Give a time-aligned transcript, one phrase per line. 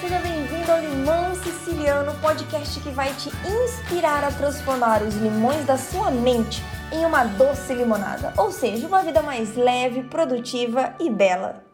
[0.00, 5.76] seja bem-vindo ao Limão Siciliano, podcast que vai te inspirar a transformar os limões da
[5.76, 11.64] sua mente em uma doce limonada, ou seja, uma vida mais leve, produtiva e bela.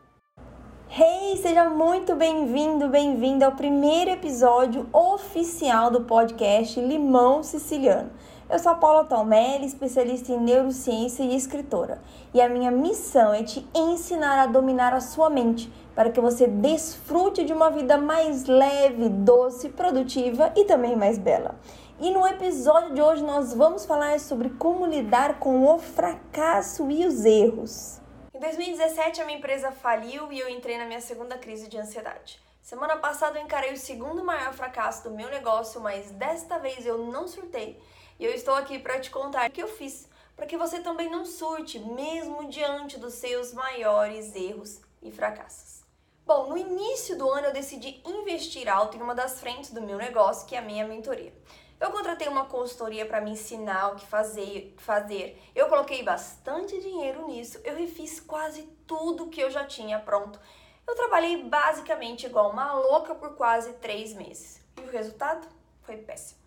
[0.89, 8.11] Hey, seja muito bem-vindo, bem-vinda ao primeiro episódio oficial do podcast Limão Siciliano.
[8.49, 12.01] Eu sou a Paula Tomelli, especialista em neurociência e escritora,
[12.33, 16.47] e a minha missão é te ensinar a dominar a sua mente para que você
[16.47, 21.55] desfrute de uma vida mais leve, doce, produtiva e também mais bela.
[22.01, 27.07] E no episódio de hoje nós vamos falar sobre como lidar com o fracasso e
[27.07, 28.01] os erros.
[28.34, 32.42] Em 2017 a minha empresa faliu e eu entrei na minha segunda crise de ansiedade.
[32.61, 36.98] Semana passada eu encarei o segundo maior fracasso do meu negócio, mas desta vez eu
[36.98, 37.81] não surtei
[38.19, 41.09] e eu estou aqui para te contar o que eu fiz, para que você também
[41.09, 45.84] não surte, mesmo diante dos seus maiores erros e fracassos.
[46.27, 49.98] Bom, no início do ano eu decidi investir alto em uma das frentes do meu
[49.98, 51.34] negócio, que é a minha mentoria.
[51.78, 55.39] Eu contratei uma consultoria para me ensinar o que fazer, fazer.
[55.55, 57.61] Eu coloquei bastante dinheiro nisso.
[57.62, 60.41] Eu refiz quase tudo que eu já tinha pronto.
[60.89, 64.62] Eu trabalhei basicamente igual uma louca por quase três meses.
[64.78, 65.47] E o resultado
[65.83, 66.41] foi péssimo.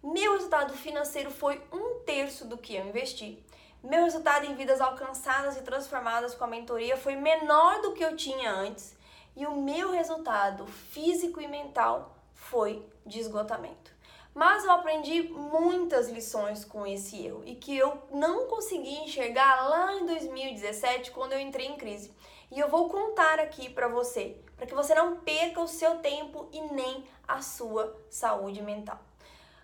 [0.00, 3.44] Meu resultado financeiro foi um terço do que eu investi.
[3.82, 8.14] Meu resultado em vidas alcançadas e transformadas com a mentoria foi menor do que eu
[8.14, 8.93] tinha antes.
[9.36, 13.92] E o meu resultado físico e mental foi de esgotamento.
[14.34, 19.94] Mas eu aprendi muitas lições com esse erro e que eu não consegui enxergar lá
[19.94, 22.12] em 2017 quando eu entrei em crise.
[22.50, 26.48] E eu vou contar aqui para você, para que você não perca o seu tempo
[26.52, 29.00] e nem a sua saúde mental.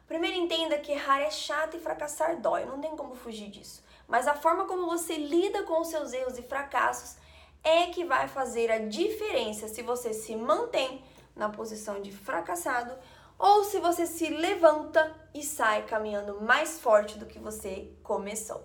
[0.07, 3.85] Primeiro entenda que errar é chato e fracassar dói, não tem como fugir disso.
[4.09, 7.17] Mas a forma como você lida com os seus erros e fracassos
[7.63, 12.95] é que vai fazer a diferença se você se mantém na posição de fracassado
[13.39, 18.63] ou se você se levanta e sai caminhando mais forte do que você começou.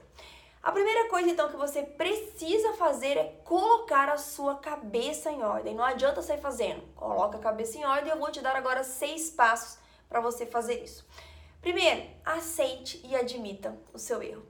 [0.61, 5.75] A primeira coisa então que você precisa fazer é colocar a sua cabeça em ordem.
[5.75, 6.81] Não adianta sair fazendo.
[6.95, 8.11] Coloca a cabeça em ordem.
[8.11, 9.77] Eu vou te dar agora seis passos
[10.09, 11.05] para você fazer isso.
[11.61, 14.43] Primeiro, aceite e admita o seu erro.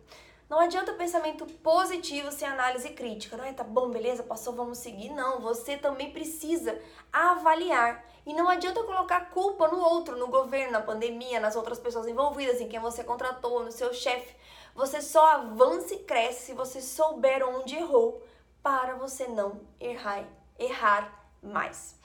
[0.47, 3.51] Não adianta pensamento positivo sem análise crítica, não é?
[3.51, 5.09] Tá bom, beleza, passou, vamos seguir.
[5.09, 6.79] Não, você também precisa
[7.11, 8.05] avaliar.
[8.27, 12.61] E não adianta colocar culpa no outro, no governo, na pandemia, nas outras pessoas envolvidas,
[12.61, 14.35] em quem você contratou, no seu chefe.
[14.75, 18.21] Você só avança e cresce se você souber onde errou
[18.61, 20.25] para você não errar,
[20.59, 21.95] errar mais.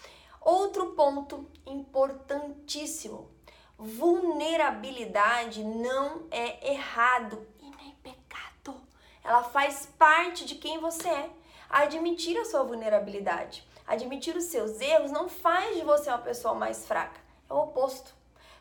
[0.41, 3.29] Outro ponto importantíssimo
[3.81, 7.47] vulnerabilidade não é errado.
[9.23, 11.31] Ela faz parte de quem você é.
[11.69, 16.87] Admitir a sua vulnerabilidade, admitir os seus erros não faz de você uma pessoa mais
[16.87, 17.21] fraca.
[17.49, 18.13] É o oposto.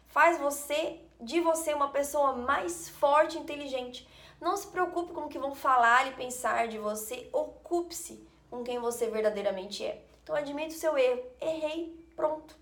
[0.08, 4.08] Faz você de você uma pessoa mais forte e inteligente.
[4.40, 8.80] Não se preocupe com o que vão falar e pensar de você, ocupe-se com quem
[8.80, 10.04] você verdadeiramente é.
[10.24, 11.24] Então admite o seu erro.
[11.42, 12.56] Errei, pronto.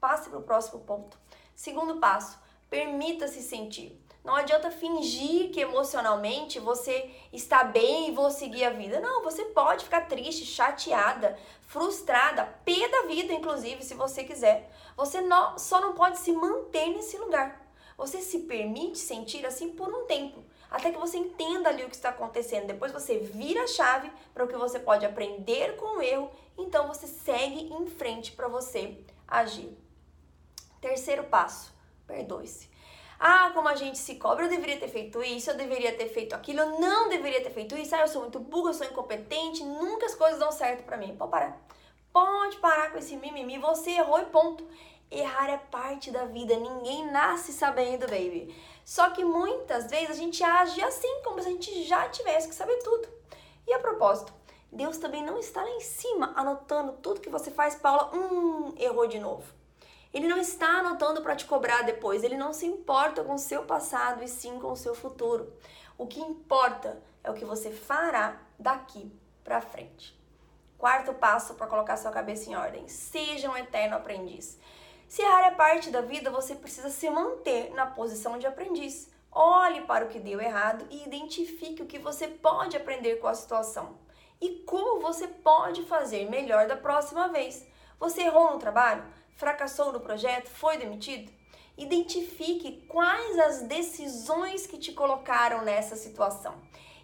[0.00, 1.18] Passe para o próximo ponto.
[1.54, 2.38] Segundo passo,
[2.68, 4.00] permita-se sentir.
[4.22, 9.00] Não adianta fingir que emocionalmente você está bem e vou seguir a vida.
[9.00, 14.70] Não, você pode ficar triste, chateada, frustrada, pé da vida, inclusive, se você quiser.
[14.96, 17.66] Você não, só não pode se manter nesse lugar.
[17.96, 21.96] Você se permite sentir assim por um tempo, até que você entenda ali o que
[21.96, 22.66] está acontecendo.
[22.66, 26.88] Depois você vira a chave para o que você pode aprender com o erro, então
[26.88, 28.98] você segue em frente para você
[29.28, 29.76] agir.
[30.80, 31.74] Terceiro passo,
[32.06, 32.70] perdoe-se.
[33.22, 36.34] Ah, como a gente se cobra, eu deveria ter feito isso, eu deveria ter feito
[36.34, 39.62] aquilo, eu não deveria ter feito isso, ah, eu sou muito burra, eu sou incompetente,
[39.62, 41.14] nunca as coisas dão certo para mim.
[41.14, 41.60] Pode parar.
[42.10, 44.66] Pode parar com esse mimimi, você errou e ponto.
[45.10, 48.54] Errar é parte da vida, ninguém nasce sabendo, baby.
[48.86, 52.54] Só que muitas vezes a gente age assim, como se a gente já tivesse que
[52.54, 53.06] saber tudo.
[53.68, 54.32] E a propósito,
[54.72, 59.06] Deus também não está lá em cima anotando tudo que você faz, Paula, hum, errou
[59.06, 59.59] de novo.
[60.12, 63.64] Ele não está anotando para te cobrar depois, ele não se importa com o seu
[63.64, 65.52] passado e sim com o seu futuro.
[65.96, 69.12] O que importa é o que você fará daqui
[69.44, 70.18] para frente.
[70.76, 74.58] Quarto passo para colocar sua cabeça em ordem: seja um eterno aprendiz.
[75.06, 79.10] Se errar é parte da vida, você precisa se manter na posição de aprendiz.
[79.32, 83.34] Olhe para o que deu errado e identifique o que você pode aprender com a
[83.34, 83.98] situação
[84.40, 87.66] e como você pode fazer melhor da próxima vez.
[87.98, 89.04] Você errou no trabalho?
[89.40, 91.32] Fracassou no projeto, foi demitido?
[91.76, 96.54] Identifique quais as decisões que te colocaram nessa situação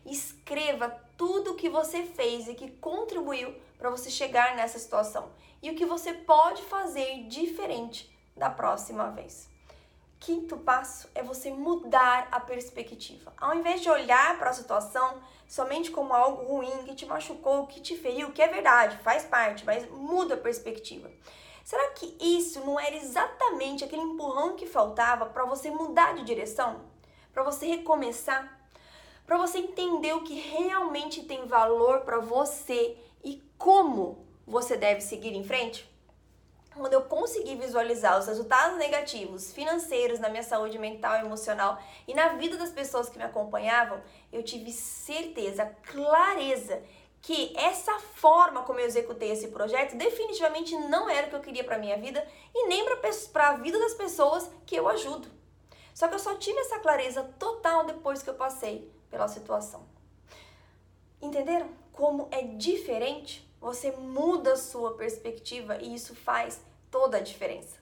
[0.06, 5.30] Escreva tudo o que você fez e que contribuiu para você chegar nessa situação
[5.60, 9.48] e o que você pode fazer diferente da próxima vez.
[10.20, 13.32] Quinto passo é você mudar a perspectiva.
[13.36, 17.80] Ao invés de olhar para a situação somente como algo ruim, que te machucou, que
[17.80, 21.10] te feriu, que é verdade, faz parte, mas muda a perspectiva.
[21.66, 26.82] Será que isso não era exatamente aquele empurrão que faltava para você mudar de direção?
[27.32, 28.56] Para você recomeçar?
[29.26, 35.34] Para você entender o que realmente tem valor para você e como você deve seguir
[35.34, 35.92] em frente?
[36.76, 42.14] quando eu consegui visualizar os resultados negativos financeiros na minha saúde mental e emocional e
[42.14, 46.82] na vida das pessoas que me acompanhavam, eu tive certeza, clareza
[47.22, 51.64] que essa forma como eu executei esse projeto definitivamente não era o que eu queria
[51.64, 52.84] para minha vida e nem
[53.32, 55.28] para a vida das pessoas que eu ajudo.
[55.94, 59.86] Só que eu só tive essa clareza total depois que eu passei pela situação.
[61.20, 63.50] Entenderam como é diferente?
[63.60, 66.60] Você muda a sua perspectiva e isso faz
[66.90, 67.78] toda a diferença.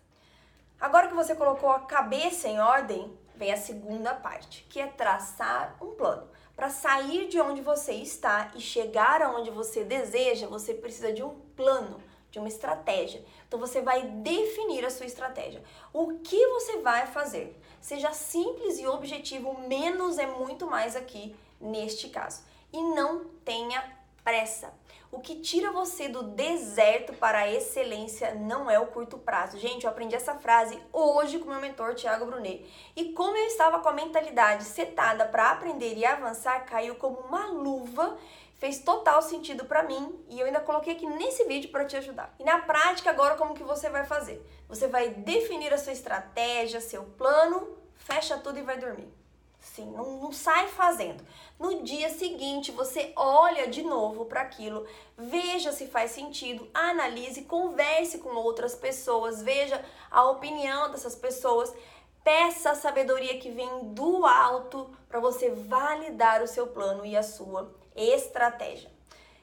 [0.81, 5.76] Agora que você colocou a cabeça em ordem, vem a segunda parte, que é traçar
[5.81, 6.28] um plano.
[6.56, 11.34] Para sair de onde você está e chegar aonde você deseja, você precisa de um
[11.56, 13.24] plano, de uma estratégia.
[13.46, 15.62] Então você vai definir a sua estratégia.
[15.92, 17.60] O que você vai fazer?
[17.80, 22.42] Seja simples e objetivo, menos é muito mais aqui neste caso.
[22.72, 23.82] E não tenha
[24.22, 24.72] pressa.
[25.14, 29.56] O que tira você do deserto para a excelência não é o curto prazo.
[29.61, 32.66] Gente, eu aprendi essa frase hoje com meu mentor Thiago Brunet.
[32.96, 37.46] E como eu estava com a mentalidade setada para aprender e avançar, caiu como uma
[37.46, 38.19] luva
[38.55, 42.34] fez total sentido para mim e eu ainda coloquei aqui nesse vídeo para te ajudar.
[42.40, 44.44] E na prática agora como que você vai fazer?
[44.69, 49.23] Você vai definir a sua estratégia, seu plano, fecha tudo e vai dormir.
[49.64, 51.25] Sim, não, não sai fazendo.
[51.58, 58.19] No dia seguinte, você olha de novo para aquilo, veja se faz sentido, analise, converse
[58.19, 61.75] com outras pessoas, veja a opinião dessas pessoas,
[62.22, 67.22] peça a sabedoria que vem do alto para você validar o seu plano e a
[67.22, 68.93] sua estratégia.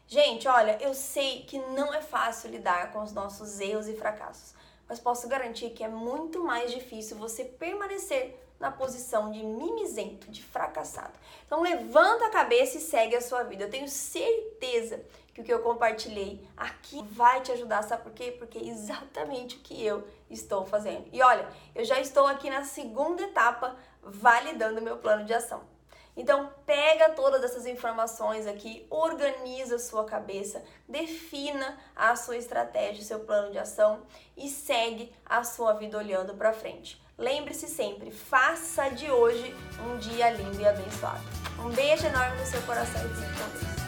[0.07, 4.53] Gente, olha, eu sei que não é fácil lidar com os nossos erros e fracassos,
[4.87, 10.41] mas posso garantir que é muito mais difícil você permanecer na posição de mimizento, de
[10.43, 11.13] fracassado.
[11.45, 13.63] Então levanta a cabeça e segue a sua vida.
[13.63, 15.03] Eu tenho certeza
[15.33, 18.35] que o que eu compartilhei aqui vai te ajudar, sabe por quê?
[18.37, 21.07] Porque é exatamente o que eu estou fazendo.
[21.11, 25.63] E olha, eu já estou aqui na segunda etapa validando meu plano de ação.
[26.15, 33.19] Então, pega todas essas informações aqui, organiza a sua cabeça, defina a sua estratégia, seu
[33.21, 34.01] plano de ação
[34.35, 37.01] e segue a sua vida olhando para frente.
[37.17, 39.55] Lembre-se sempre, faça de hoje
[39.85, 41.23] um dia lindo e abençoado.
[41.59, 43.80] Um beijo enorme no seu coração e fique com Deus.